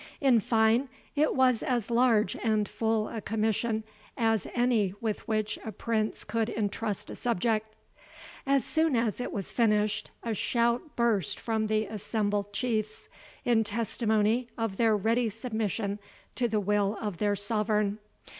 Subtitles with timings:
[0.19, 3.83] In fine, it was as large and full a commission
[4.17, 7.75] as any with which a prince could intrust a subject.
[8.47, 13.09] As soon as it was finished, a shout burst from the assembled Chiefs,
[13.45, 15.99] in testimony of their ready submission
[16.33, 17.99] to the will of their sovereign.